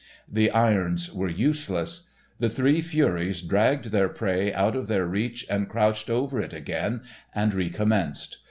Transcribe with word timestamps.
The 0.27 0.49
irons 0.49 1.13
were 1.13 1.29
useless. 1.29 2.09
The 2.39 2.49
three 2.49 2.81
furies 2.81 3.43
dragged 3.43 3.91
their 3.91 4.09
prey 4.09 4.51
out 4.51 4.75
of 4.75 4.87
their 4.87 5.05
reach 5.05 5.45
and 5.47 5.69
crouched 5.69 6.09
over 6.09 6.39
it 6.39 6.53
again 6.53 7.01
and 7.35 7.53
recommenced. 7.53 8.37